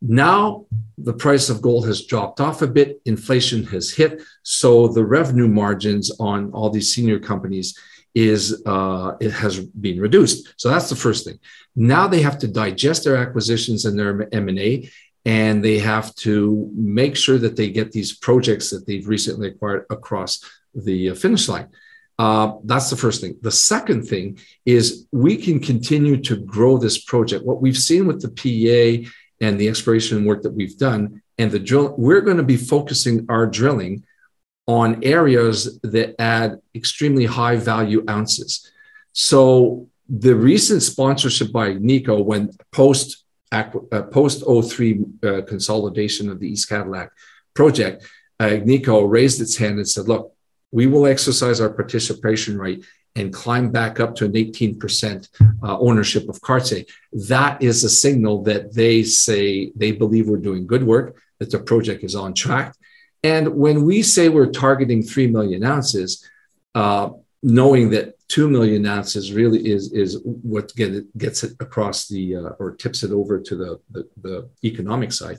Now 0.00 0.66
the 0.98 1.12
price 1.12 1.48
of 1.48 1.62
gold 1.62 1.86
has 1.86 2.06
dropped 2.06 2.40
off 2.40 2.60
a 2.60 2.66
bit, 2.66 3.00
inflation 3.04 3.64
has 3.66 3.90
hit, 3.90 4.20
so 4.42 4.88
the 4.88 5.04
revenue 5.04 5.48
margins 5.48 6.10
on 6.18 6.50
all 6.52 6.70
these 6.70 6.92
senior 6.92 7.20
companies 7.20 7.78
is 8.14 8.62
uh, 8.66 9.16
it 9.20 9.30
has 9.30 9.60
been 9.60 10.00
reduced. 10.00 10.54
So 10.56 10.68
that's 10.68 10.90
the 10.90 10.96
first 10.96 11.24
thing. 11.24 11.38
Now 11.74 12.08
they 12.08 12.20
have 12.22 12.38
to 12.40 12.48
digest 12.48 13.04
their 13.04 13.16
acquisitions 13.16 13.84
and 13.84 13.98
their 13.98 14.28
M 14.34 14.48
and 14.48 14.58
A, 14.58 14.90
and 15.24 15.64
they 15.64 15.78
have 15.78 16.14
to 16.16 16.70
make 16.74 17.16
sure 17.16 17.38
that 17.38 17.56
they 17.56 17.70
get 17.70 17.92
these 17.92 18.12
projects 18.16 18.70
that 18.70 18.86
they've 18.86 19.08
recently 19.08 19.48
acquired 19.48 19.86
across 19.88 20.44
the 20.74 21.10
uh, 21.10 21.14
finish 21.14 21.48
line. 21.48 21.68
Uh, 22.18 22.54
that's 22.64 22.90
the 22.90 22.96
first 22.96 23.20
thing. 23.20 23.36
The 23.42 23.50
second 23.50 24.04
thing 24.04 24.38
is 24.66 25.06
we 25.12 25.36
can 25.36 25.58
continue 25.58 26.18
to 26.22 26.36
grow 26.36 26.78
this 26.78 27.02
project. 27.02 27.44
What 27.44 27.62
we've 27.62 27.76
seen 27.76 28.06
with 28.06 28.20
the 28.20 28.28
PEA 28.28 29.08
and 29.40 29.58
the 29.58 29.68
exploration 29.68 30.24
work 30.24 30.42
that 30.42 30.52
we've 30.52 30.78
done 30.78 31.22
and 31.38 31.50
the 31.50 31.58
drill, 31.58 31.94
we're 31.96 32.20
going 32.20 32.36
to 32.36 32.42
be 32.42 32.56
focusing 32.56 33.26
our 33.28 33.46
drilling 33.46 34.04
on 34.66 35.02
areas 35.02 35.80
that 35.82 36.14
add 36.20 36.60
extremely 36.74 37.24
high 37.24 37.56
value 37.56 38.04
ounces. 38.08 38.70
So 39.12 39.88
the 40.08 40.34
recent 40.34 40.82
sponsorship 40.82 41.52
by 41.52 41.74
Agnico 41.74 42.24
when 42.24 42.50
post 42.70 43.24
uh, 43.50 43.64
post 44.10 44.42
O3 44.44 45.24
uh, 45.24 45.42
consolidation 45.42 46.30
of 46.30 46.40
the 46.40 46.48
East 46.48 46.68
Cadillac 46.68 47.10
project, 47.52 48.02
uh, 48.40 48.44
Agnico 48.44 49.08
raised 49.08 49.42
its 49.42 49.56
hand 49.56 49.76
and 49.76 49.88
said, 49.88 50.08
look, 50.08 50.34
we 50.72 50.86
will 50.86 51.06
exercise 51.06 51.60
our 51.60 51.70
participation 51.70 52.58
right 52.58 52.82
and 53.14 53.32
climb 53.32 53.70
back 53.70 54.00
up 54.00 54.14
to 54.16 54.24
an 54.24 54.32
18% 54.32 55.28
uh, 55.62 55.78
ownership 55.78 56.28
of 56.28 56.40
Cartier. 56.40 56.84
That 57.28 57.62
is 57.62 57.84
a 57.84 57.90
signal 57.90 58.42
that 58.44 58.74
they 58.74 59.02
say 59.02 59.70
they 59.76 59.92
believe 59.92 60.28
we're 60.28 60.38
doing 60.38 60.66
good 60.66 60.82
work, 60.82 61.20
that 61.38 61.50
the 61.50 61.58
project 61.58 62.04
is 62.04 62.14
on 62.14 62.32
track. 62.32 62.74
And 63.22 63.54
when 63.56 63.84
we 63.84 64.02
say 64.02 64.28
we're 64.28 64.50
targeting 64.50 65.02
3 65.02 65.26
million 65.26 65.62
ounces, 65.62 66.28
uh, 66.74 67.10
knowing 67.42 67.90
that 67.90 68.18
2 68.28 68.48
million 68.48 68.86
ounces 68.86 69.32
really 69.32 69.68
is, 69.68 69.92
is 69.92 70.18
what 70.24 70.74
get 70.74 71.16
gets 71.18 71.44
it 71.44 71.52
across 71.60 72.08
the, 72.08 72.36
uh, 72.36 72.50
or 72.58 72.74
tips 72.74 73.02
it 73.02 73.12
over 73.12 73.38
to 73.38 73.56
the, 73.56 73.80
the, 73.90 74.08
the 74.22 74.48
economic 74.64 75.12
side, 75.12 75.38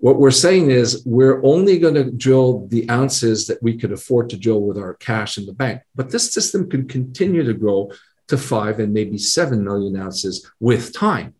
what 0.00 0.18
we're 0.18 0.30
saying 0.30 0.70
is 0.70 1.02
we're 1.04 1.44
only 1.44 1.78
going 1.78 1.94
to 1.94 2.10
drill 2.10 2.66
the 2.68 2.88
ounces 2.90 3.46
that 3.46 3.62
we 3.62 3.76
could 3.76 3.92
afford 3.92 4.30
to 4.30 4.36
drill 4.36 4.62
with 4.62 4.78
our 4.78 4.94
cash 4.94 5.36
in 5.36 5.46
the 5.46 5.52
bank. 5.52 5.82
But 5.94 6.10
this 6.10 6.32
system 6.32 6.68
can 6.68 6.88
continue 6.88 7.44
to 7.44 7.54
grow 7.54 7.92
to 8.28 8.38
five 8.38 8.80
and 8.80 8.94
maybe 8.94 9.18
seven 9.18 9.62
million 9.62 9.96
ounces 9.96 10.50
with 10.58 10.94
time. 10.94 11.34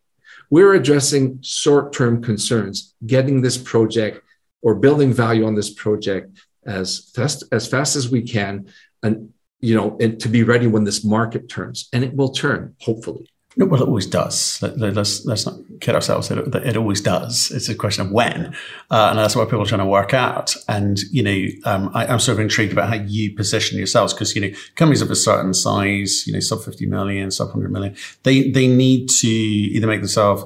We're 0.50 0.74
addressing 0.74 1.40
short 1.42 1.92
term 1.92 2.22
concerns, 2.22 2.94
getting 3.06 3.40
this 3.40 3.56
project 3.56 4.22
or 4.62 4.74
building 4.74 5.12
value 5.12 5.46
on 5.46 5.54
this 5.54 5.72
project 5.72 6.38
as 6.66 7.10
fast 7.14 7.44
as 7.52 7.66
fast 7.66 7.96
as 7.96 8.10
we 8.10 8.22
can 8.22 8.66
and 9.02 9.32
you 9.60 9.74
know 9.74 9.96
and 10.00 10.20
to 10.20 10.28
be 10.28 10.42
ready 10.42 10.66
when 10.66 10.84
this 10.84 11.02
market 11.02 11.48
turns 11.48 11.88
and 11.94 12.04
it 12.04 12.14
will 12.14 12.28
turn 12.28 12.74
hopefully 12.80 13.26
well, 13.56 13.82
it 13.82 13.86
always 13.86 14.06
does. 14.06 14.62
Let, 14.62 14.96
us 14.96 15.26
let's 15.26 15.44
not 15.44 15.56
kid 15.80 15.94
ourselves. 15.94 16.30
It, 16.30 16.54
it 16.54 16.76
always 16.76 17.00
does. 17.00 17.50
It's 17.50 17.68
a 17.68 17.74
question 17.74 18.06
of 18.06 18.12
when, 18.12 18.54
uh, 18.90 19.08
and 19.10 19.18
that's 19.18 19.34
what 19.34 19.46
people 19.48 19.62
are 19.62 19.66
trying 19.66 19.80
to 19.80 19.86
work 19.86 20.14
out. 20.14 20.54
And 20.68 21.00
you 21.10 21.22
know, 21.22 21.48
um, 21.64 21.90
I, 21.92 22.06
am 22.06 22.20
sort 22.20 22.34
of 22.34 22.40
intrigued 22.40 22.72
about 22.72 22.88
how 22.88 22.94
you 22.94 23.34
position 23.34 23.76
yourselves 23.76 24.14
because 24.14 24.36
you 24.36 24.42
know, 24.42 24.56
companies 24.76 25.02
of 25.02 25.10
a 25.10 25.16
certain 25.16 25.52
size, 25.52 26.26
you 26.26 26.32
know, 26.32 26.40
sub 26.40 26.62
50 26.62 26.86
million, 26.86 27.30
sub 27.30 27.48
100 27.48 27.72
million, 27.72 27.96
they 28.22 28.50
they 28.50 28.68
need 28.68 29.08
to 29.20 29.28
either 29.28 29.86
make 29.86 30.00
themselves 30.00 30.44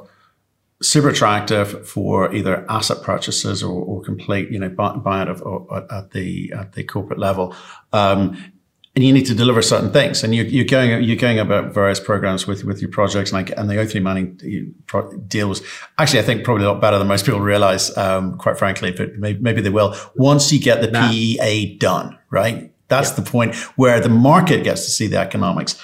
super 0.82 1.08
attractive 1.08 1.86
for 1.86 2.34
either 2.34 2.64
asset 2.70 3.02
purchases 3.02 3.62
or, 3.62 3.82
or 3.82 4.02
complete, 4.02 4.50
you 4.50 4.58
know, 4.58 4.68
buy, 4.68 4.96
buy 4.96 5.22
it 5.22 5.28
at 5.28 6.10
the 6.12 6.52
at 6.56 6.72
the 6.72 6.84
corporate 6.84 7.18
level. 7.18 7.54
Um, 7.92 8.53
and 8.94 9.04
you 9.04 9.12
need 9.12 9.26
to 9.26 9.34
deliver 9.34 9.60
certain 9.60 9.90
things. 9.92 10.22
And 10.22 10.34
you, 10.34 10.62
are 10.62 10.64
going 10.64 11.02
you're 11.02 11.16
going 11.16 11.38
about 11.38 11.74
various 11.74 11.98
programs 11.98 12.46
with 12.46 12.64
with 12.64 12.80
your 12.80 12.90
projects, 12.90 13.32
and, 13.32 13.50
and 13.50 13.68
the 13.68 13.74
O3 13.74 14.02
mining 14.02 14.74
deal 15.26 15.48
was 15.48 15.62
actually, 15.98 16.20
I 16.20 16.22
think, 16.22 16.44
probably 16.44 16.64
a 16.64 16.68
lot 16.68 16.80
better 16.80 16.98
than 16.98 17.08
most 17.08 17.24
people 17.24 17.40
realize. 17.40 17.96
Um, 17.96 18.38
quite 18.38 18.58
frankly, 18.58 18.92
but 18.92 19.16
maybe, 19.16 19.40
maybe, 19.40 19.60
they 19.60 19.70
will 19.70 19.96
once 20.16 20.52
you 20.52 20.60
get 20.60 20.80
the 20.80 20.90
nah. 20.90 21.10
PEA 21.10 21.76
done. 21.78 22.18
Right, 22.30 22.72
that's 22.88 23.10
yeah. 23.10 23.16
the 23.16 23.30
point 23.30 23.54
where 23.76 24.00
the 24.00 24.08
market 24.08 24.64
gets 24.64 24.84
to 24.84 24.90
see 24.90 25.06
the 25.06 25.18
economics. 25.18 25.80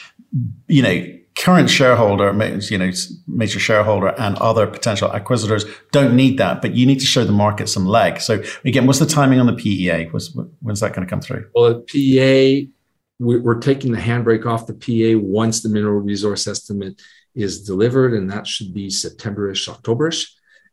You 0.69 0.83
know, 0.83 1.05
current 1.37 1.71
shareholder, 1.71 2.33
you 2.71 2.79
know, 2.79 2.93
major 3.27 3.59
shareholder 3.59 4.09
and 4.21 4.37
other 4.39 4.67
potential 4.67 5.11
acquisitors 5.11 5.65
don't 5.91 6.15
need 6.15 6.39
that, 6.39 6.61
but 6.63 6.75
you 6.75 6.87
need 6.87 7.01
to 7.01 7.07
show 7.07 7.25
the 7.25 7.33
market 7.33 7.69
some 7.69 7.87
leg. 7.87 8.21
So 8.21 8.43
again, 8.65 8.87
what's 8.87 8.99
the 8.99 9.07
timing 9.07 9.41
on 9.41 9.47
the 9.47 9.55
PEA? 9.55 10.07
What's, 10.11 10.37
when's 10.61 10.81
that 10.81 10.93
going 10.93 11.07
to 11.07 11.11
come 11.11 11.21
through? 11.21 11.49
Well, 11.55 11.75
the 11.75 11.81
PEA 11.81 12.71
we're 13.21 13.61
taking 13.61 13.93
the 13.93 13.99
handbrake 13.99 14.47
off 14.47 14.67
the 14.67 14.75
PEA 14.75 15.17
once 15.17 15.63
the 15.63 15.69
mineral 15.69 16.01
resource 16.01 16.47
estimate 16.47 17.01
is 17.35 17.63
delivered, 17.63 18.15
and 18.15 18.31
that 18.31 18.47
should 18.47 18.73
be 18.73 18.89
Septemberish, 18.89 19.69
Octoberish. 19.69 20.31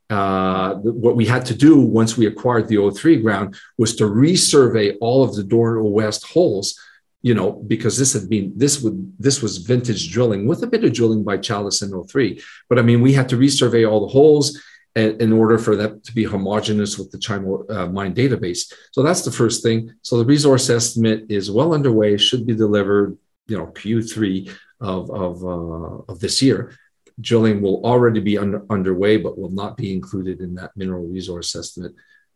Uh, 0.10 0.76
what 0.76 1.18
we 1.18 1.26
had 1.26 1.46
to 1.46 1.54
do 1.54 1.78
once 1.80 2.18
we 2.18 2.26
acquired 2.26 2.70
the 2.70 2.78
O3 2.78 3.22
ground 3.22 3.56
was 3.78 3.98
to 3.98 4.06
resurvey 4.06 4.96
all 5.02 5.24
of 5.24 5.36
the 5.36 5.44
Nordeau 5.44 5.92
West 5.92 6.26
holes, 6.28 6.80
you 7.22 7.34
know, 7.34 7.52
because 7.52 7.98
this 7.98 8.14
had 8.14 8.30
been 8.30 8.54
this 8.56 8.82
would 8.82 9.14
this 9.20 9.42
was 9.42 9.58
vintage 9.58 10.10
drilling 10.10 10.48
with 10.48 10.64
a 10.64 10.68
bit 10.68 10.86
of 10.86 10.94
drilling 10.94 11.26
by 11.26 11.36
Chalice 11.36 11.82
and 11.82 11.92
O3. 11.92 12.42
But 12.70 12.80
I 12.80 12.84
mean, 12.84 13.02
we 13.02 13.12
had 13.12 13.28
to 13.30 13.38
resurvey 13.38 13.90
all 13.90 14.00
the 14.00 14.14
holes 14.14 14.58
in 14.98 15.32
order 15.32 15.58
for 15.58 15.76
that 15.76 16.04
to 16.04 16.14
be 16.14 16.24
homogenous 16.24 16.98
with 16.98 17.12
the 17.12 17.18
Chimo 17.18 17.70
uh, 17.70 17.88
mine 17.88 18.14
database. 18.14 18.74
So 18.92 19.04
that's 19.04 19.24
the 19.24 19.32
first 19.32 19.62
thing. 19.64 19.94
So 20.02 20.18
the 20.18 20.26
resource 20.26 20.70
estimate 20.70 21.26
is 21.30 21.52
well 21.52 21.74
underway, 21.74 22.18
should 22.18 22.48
be 22.48 22.56
delivered, 22.56 23.18
you 23.48 23.58
know, 23.58 23.68
Q3 23.68 24.52
of, 24.82 25.10
of, 25.12 25.44
uh, 25.44 26.12
of 26.12 26.20
this 26.20 26.42
year. 26.42 26.74
Drilling 27.20 27.62
will 27.62 27.86
already 27.86 28.20
be 28.20 28.38
under, 28.38 28.64
underway, 28.70 29.18
but 29.18 29.38
will 29.38 29.52
not 29.52 29.78
be 29.78 29.94
included 29.94 30.42
in 30.42 30.56
that 30.56 30.72
mineral 30.76 31.06
resource 31.06 31.56
estimate. 31.56 31.94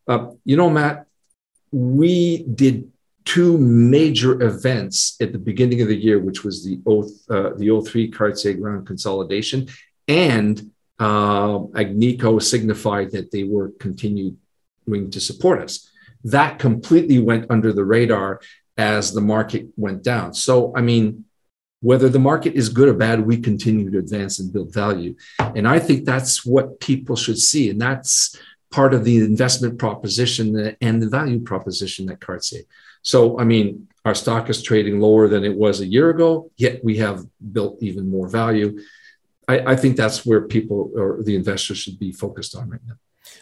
Uh, 0.08 0.32
you 0.44 0.58
know, 0.58 0.70
Matt, 0.70 1.06
we 1.72 2.44
did 2.44 2.92
two 3.26 3.58
major 3.58 4.42
events 4.42 5.16
at 5.22 5.32
the 5.32 5.38
beginning 5.38 5.82
of 5.82 5.88
the 5.88 5.96
year, 5.96 6.20
which 6.20 6.44
was 6.44 6.66
the 6.66 6.80
O, 6.86 7.04
uh, 7.04 7.56
the 7.58 7.68
O3 7.68 8.12
Cartier 8.14 8.54
ground 8.54 8.88
consolidation 8.88 9.68
and 10.08 10.72
uh, 11.02 11.58
Agnico 11.82 12.40
signified 12.40 13.12
that 13.12 13.32
they 13.32 13.44
were 13.44 13.72
continuing 13.80 14.38
to 14.88 15.20
support 15.20 15.60
us. 15.60 15.90
That 16.24 16.60
completely 16.60 17.18
went 17.18 17.50
under 17.50 17.74
the 17.74 17.84
radar 17.84 18.40
as 18.78 19.12
the 19.12 19.22
market 19.22 19.66
went 19.76 20.04
down. 20.04 20.36
So, 20.36 20.72
I 20.76 20.82
mean, 20.82 21.26
whether 21.82 22.08
the 22.08 22.20
market 22.20 22.54
is 22.54 22.70
good 22.70 22.88
or 22.88 22.94
bad, 22.94 23.26
we 23.26 23.38
continue 23.38 23.90
to 23.90 23.98
advance 23.98 24.38
and 24.38 24.54
build 24.54 24.72
value. 24.72 25.16
And 25.40 25.68
I 25.68 25.80
think 25.80 26.06
that's 26.06 26.46
what 26.46 26.80
people 26.80 27.16
should 27.16 27.40
see. 27.40 27.72
And 27.72 27.82
that's 27.82 28.38
part 28.70 28.94
of 28.94 29.04
the 29.04 29.18
investment 29.18 29.80
proposition 29.80 30.76
and 30.82 31.02
the 31.02 31.10
value 31.10 31.40
proposition 31.40 32.12
at 32.12 32.22
Cartier. 32.22 32.62
So, 33.02 33.40
I 33.40 33.44
mean, 33.44 33.88
our 34.06 34.14
stock 34.14 34.52
is 34.52 34.62
trading 34.62 35.00
lower 35.00 35.28
than 35.28 35.44
it 35.44 35.56
was 35.56 35.82
a 35.82 35.88
year 35.88 36.12
ago, 36.12 36.52
yet 36.58 36.84
we 36.84 36.98
have 36.98 37.26
built 37.52 37.82
even 37.82 38.08
more 38.08 38.28
value. 38.28 38.80
I, 39.52 39.72
I 39.72 39.76
think 39.76 39.98
that's 39.98 40.26
where 40.26 40.42
people 40.42 40.92
or 40.96 41.22
the 41.24 41.36
investors 41.36 41.78
should 41.78 42.00
be 42.00 42.12
focused 42.12 42.56
on 42.56 42.70
right 42.70 42.82
now. 42.88 42.96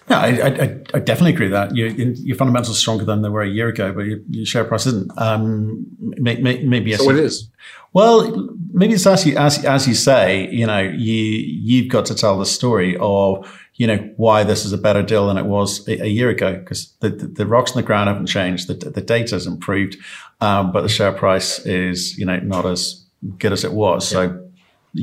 Yeah, 0.10 0.20
I, 0.20 0.28
I, 0.28 0.82
I, 0.96 1.00
definitely 1.00 1.34
agree 1.34 1.46
with 1.48 1.54
that. 1.54 1.76
Your, 1.76 1.88
your 1.88 2.36
fundamentals 2.36 2.76
are 2.76 2.80
stronger 2.80 3.06
than 3.06 3.22
they 3.22 3.30
were 3.30 3.44
a 3.44 3.50
year 3.50 3.68
ago, 3.68 3.94
but 3.94 4.02
your, 4.06 4.20
your 4.30 4.46
share 4.46 4.66
price 4.66 4.86
isn't. 4.88 5.12
Um, 5.18 5.86
may, 6.00 6.36
may, 6.38 6.64
maybe 6.64 6.94
so. 6.94 7.10
It 7.12 7.18
is. 7.18 7.50
Well, 7.94 8.50
maybe 8.72 8.94
it's 8.94 9.06
as 9.06 9.26
you 9.26 9.38
as, 9.38 9.64
as 9.66 9.88
you 9.88 9.94
say. 9.94 10.50
You 10.50 10.66
know, 10.66 10.80
you 10.80 11.16
you've 11.16 11.90
got 11.90 12.06
to 12.08 12.16
tell 12.16 12.40
the 12.40 12.46
story 12.46 12.98
of 13.00 13.48
you 13.76 13.88
know 13.88 13.98
why 14.18 14.44
this 14.44 14.66
is 14.66 14.74
a 14.74 14.78
better 14.78 15.04
deal 15.04 15.28
than 15.28 15.38
it 15.38 15.46
was 15.46 15.88
a, 15.88 16.04
a 16.04 16.08
year 16.08 16.30
ago 16.30 16.58
because 16.58 16.92
the, 17.00 17.10
the, 17.10 17.28
the 17.28 17.46
rocks 17.46 17.72
in 17.72 17.78
the 17.78 17.86
ground 17.86 18.10
haven't 18.10 18.28
changed. 18.28 18.68
The 18.68 18.90
the 18.90 19.02
data 19.02 19.36
has 19.36 19.46
improved, 19.46 19.98
um, 20.42 20.72
but 20.72 20.82
the 20.82 20.90
share 20.90 21.12
price 21.12 21.60
is 21.66 22.18
you 22.18 22.26
know 22.26 22.38
not 22.40 22.66
as 22.66 23.06
good 23.38 23.54
as 23.54 23.64
it 23.64 23.74
was. 23.74 24.12
Yeah. 24.12 24.28
So 24.28 24.49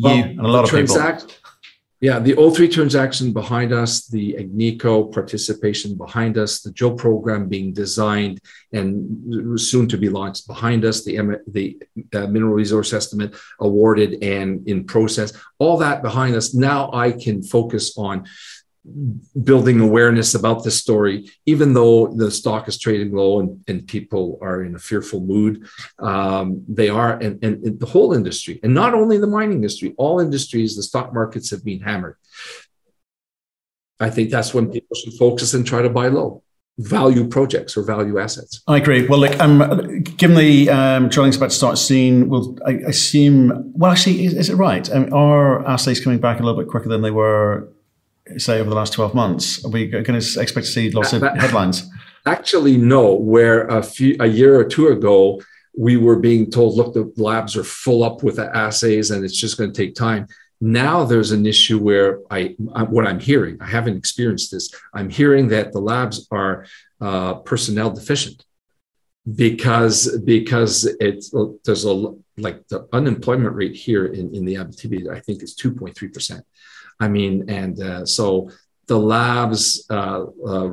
well, 0.03 0.17
you 0.17 0.23
and 0.25 0.41
a 0.41 0.49
lot 0.49 0.65
of 0.65 0.71
transact- 0.71 1.23
people. 1.23 1.37
Yeah, 1.99 2.19
the 2.19 2.35
O3 2.35 2.71
transaction 2.71 3.33
behind 3.33 3.73
us, 3.73 4.07
the 4.07 4.35
Agnico 4.35 5.11
participation 5.11 5.97
behind 5.97 6.37
us, 6.37 6.61
the 6.61 6.71
Joe 6.71 6.95
program 6.95 7.49
being 7.49 7.73
designed 7.73 8.39
and 8.75 9.59
soon 9.59 9.89
to 9.89 9.97
be 9.97 10.11
launched 10.11 10.47
behind 10.47 10.85
us, 10.85 11.05
the, 11.05 11.17
the 11.47 11.79
uh, 12.15 12.27
mineral 12.27 12.53
resource 12.53 12.93
estimate 12.93 13.35
awarded 13.61 14.23
and 14.23 14.69
in 14.69 14.85
process, 14.85 15.33
all 15.59 15.79
that 15.79 16.03
behind 16.03 16.37
us. 16.37 16.53
Now 16.53 16.91
I 16.93 17.13
can 17.13 17.43
focus 17.43 17.97
on 17.97 18.27
building 19.43 19.81
awareness 19.81 20.35
about 20.35 20.65
this 20.65 20.79
story, 20.79 21.31
even 21.47 21.75
though 21.75 22.09
the 22.09 22.31
stock 22.31 22.69
is 22.69 22.79
trading 22.79 23.13
low 23.13 23.41
and, 23.41 23.63
and 23.69 23.87
people 23.87 24.39
are 24.41 24.63
in 24.63 24.75
a 24.75 24.79
fearful 24.79 25.21
mood. 25.21 25.67
Um, 25.99 26.65
they 26.69 26.89
are, 26.89 27.15
and, 27.15 27.43
and, 27.43 27.65
and, 27.65 27.81
the 27.81 27.87
whole 27.87 28.13
industry, 28.13 28.61
and 28.63 28.75
not 28.75 28.95
only 28.95 29.19
the 29.19 29.27
mining 29.27 29.57
industry, 29.57 29.95
all 29.97 30.21
industries, 30.21 30.77
the 30.77 30.83
stock 30.83 31.13
markets 31.13 31.51
have 31.51 31.65
been 31.65 31.81
hammered. 31.81 32.17
I 33.99 34.11
think 34.11 34.31
that's 34.31 34.53
when 34.53 34.71
people 34.71 34.95
should 34.97 35.15
focus 35.15 35.55
and 35.55 35.67
try 35.67 35.83
to 35.83 35.91
buy 35.91 36.09
low 36.09 36.43
value 36.79 37.27
projects 37.27 37.77
or 37.77 37.83
value 37.83 38.19
assets. 38.19 38.63
I 38.69 38.77
agree. 38.77 39.07
Well, 39.07 39.21
look, 39.21 39.39
um, 39.41 40.03
given 40.03 40.37
the 40.37 40.69
um, 40.69 41.09
drilling's 41.09 41.37
about 41.37 41.51
to 41.51 41.57
start 41.57 41.79
soon, 41.79 42.29
well, 42.29 42.55
I 42.67 42.73
assume, 42.87 43.73
well, 43.75 43.93
actually, 43.93 44.27
is, 44.27 44.35
is 44.35 44.51
it 44.51 44.57
right? 44.57 44.91
Um, 44.93 45.13
are 45.13 45.67
assays 45.67 46.01
coming 46.01 46.19
back 46.19 46.39
a 46.39 46.43
little 46.43 46.61
bit 46.61 46.69
quicker 46.71 46.89
than 46.89 47.01
they 47.01 47.11
were 47.11 47.73
say 48.39 48.61
over 48.61 48.71
the 48.71 48.77
last 48.77 48.93
12 48.93 49.15
months? 49.15 49.65
Are 49.65 49.71
we 49.71 49.87
going 49.87 50.05
to 50.05 50.41
expect 50.41 50.67
to 50.67 50.73
see 50.73 50.91
lots 50.91 51.13
of 51.13 51.23
headlines? 51.23 51.89
Actually, 52.25 52.77
no. 52.77 53.15
Where 53.15 53.67
a 53.67 53.83
few 53.83 54.17
a 54.21 54.27
year 54.27 54.59
or 54.59 54.65
two 54.65 54.89
ago, 54.89 55.41
we 55.77 55.97
were 55.97 56.17
being 56.17 56.51
told, 56.51 56.77
look, 56.77 56.95
the 56.95 57.13
labs 57.17 57.57
are 57.57 57.65
full 57.65 58.03
up 58.03 58.23
with 58.23 58.37
the 58.37 58.55
assays 58.57 59.11
and 59.11 59.25
it's 59.25 59.39
just 59.39 59.59
going 59.59 59.73
to 59.73 59.77
take 59.77 59.95
time. 59.95 60.27
Now 60.61 61.05
there's 61.05 61.33
an 61.33 61.45
issue 61.45 61.79
where 61.79 62.21
I, 62.31 62.55
what 62.59 63.07
I'm 63.07 63.21
hearing, 63.21 63.59
I 63.61 63.67
haven't 63.67 63.97
experienced 63.97 64.51
this. 64.51 64.75
I'm 64.95 65.11
hearing 65.11 65.49
that 65.49 65.73
the 65.73 65.81
labs 65.81 66.27
are 66.31 66.67
uh, 67.01 67.35
personnel 67.35 67.91
deficient 67.91 68.43
because 69.35 70.19
because 70.25 70.85
it's 71.01 71.35
there's 71.65 71.85
a 71.85 72.15
like 72.39 72.67
the 72.69 72.87
unemployment 72.93 73.55
rate 73.55 73.75
here 73.75 74.07
in, 74.07 74.35
in 74.35 74.45
the 74.45 74.55
Abitibi, 74.55 75.11
I 75.11 75.21
think 75.21 75.43
is 75.43 75.57
2.3 75.57 76.13
percent. 76.15 76.45
I 76.99 77.09
mean, 77.09 77.49
and 77.49 77.81
uh, 77.81 78.07
so 78.07 78.51
the 78.87 78.99
labs, 78.99 79.87
uh, 79.91 80.25
uh, 80.47 80.71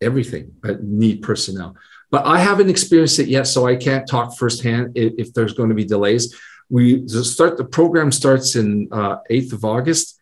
everything 0.00 0.54
uh, 0.64 0.74
need 0.82 1.22
personnel. 1.22 1.76
But 2.10 2.26
I 2.26 2.38
haven't 2.38 2.68
experienced 2.68 3.18
it 3.18 3.28
yet, 3.28 3.46
so 3.46 3.66
I 3.66 3.76
can't 3.76 4.06
talk 4.06 4.36
firsthand 4.36 4.92
if, 4.96 5.14
if 5.16 5.34
there's 5.34 5.54
going 5.54 5.70
to 5.70 5.74
be 5.74 5.84
delays. 5.84 6.38
We 6.68 7.06
start 7.08 7.56
the 7.56 7.64
program 7.64 8.12
starts 8.12 8.56
in 8.56 8.88
uh, 8.92 9.18
8th 9.30 9.52
of 9.54 9.64
August. 9.64 10.18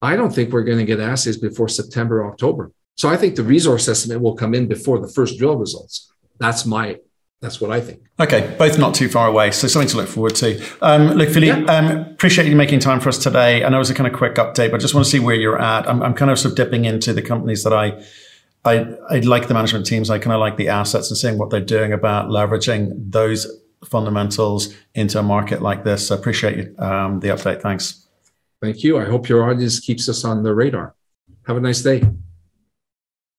I 0.00 0.16
don't 0.16 0.32
think 0.32 0.52
we're 0.52 0.64
going 0.64 0.78
to 0.78 0.84
get 0.84 1.00
assays 1.00 1.36
before 1.36 1.68
September, 1.68 2.26
October. 2.26 2.72
So 2.96 3.08
I 3.08 3.16
think 3.16 3.36
the 3.36 3.44
resource 3.44 3.88
estimate 3.88 4.20
will 4.20 4.34
come 4.34 4.54
in 4.54 4.66
before 4.66 4.98
the 4.98 5.08
first 5.08 5.38
drill 5.38 5.56
results. 5.56 6.12
That's 6.38 6.66
my 6.66 6.98
that's 7.40 7.60
what 7.60 7.70
I 7.70 7.80
think. 7.80 8.02
Okay, 8.18 8.54
both 8.58 8.78
not 8.78 8.94
too 8.94 9.08
far 9.08 9.28
away, 9.28 9.52
so 9.52 9.68
something 9.68 9.88
to 9.90 9.96
look 9.98 10.08
forward 10.08 10.34
to. 10.36 10.60
Um, 10.82 11.10
look, 11.12 11.28
Philippe, 11.28 11.60
yeah. 11.60 11.72
um, 11.72 11.98
appreciate 12.12 12.48
you 12.48 12.56
making 12.56 12.80
time 12.80 12.98
for 12.98 13.08
us 13.08 13.18
today. 13.18 13.64
I 13.64 13.68
know 13.68 13.76
it 13.76 13.80
was 13.80 13.90
a 13.90 13.94
kind 13.94 14.08
of 14.08 14.12
quick 14.12 14.34
update, 14.34 14.70
but 14.70 14.74
I 14.74 14.78
just 14.78 14.94
want 14.94 15.04
to 15.04 15.10
see 15.10 15.20
where 15.20 15.36
you're 15.36 15.60
at. 15.60 15.88
I'm, 15.88 16.02
I'm 16.02 16.14
kind 16.14 16.30
of 16.30 16.38
sort 16.38 16.52
of 16.52 16.56
dipping 16.56 16.84
into 16.84 17.12
the 17.12 17.22
companies 17.22 17.62
that 17.62 17.72
I, 17.72 18.02
I, 18.64 18.86
I 19.08 19.18
like 19.20 19.46
the 19.46 19.54
management 19.54 19.86
teams. 19.86 20.10
I 20.10 20.18
kind 20.18 20.32
of 20.32 20.40
like 20.40 20.56
the 20.56 20.68
assets 20.68 21.10
and 21.10 21.16
seeing 21.16 21.38
what 21.38 21.50
they're 21.50 21.60
doing 21.60 21.92
about 21.92 22.28
leveraging 22.28 23.12
those 23.12 23.46
fundamentals 23.84 24.74
into 24.94 25.20
a 25.20 25.22
market 25.22 25.62
like 25.62 25.84
this. 25.84 26.08
So 26.08 26.16
appreciate 26.16 26.78
um, 26.80 27.20
the 27.20 27.28
update. 27.28 27.62
Thanks. 27.62 28.08
Thank 28.60 28.82
you. 28.82 28.98
I 28.98 29.04
hope 29.04 29.28
your 29.28 29.48
audience 29.48 29.78
keeps 29.78 30.08
us 30.08 30.24
on 30.24 30.42
the 30.42 30.52
radar. 30.52 30.96
Have 31.46 31.56
a 31.56 31.60
nice 31.60 31.82
day. 31.82 32.02